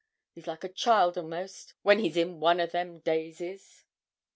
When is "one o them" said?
2.39-3.01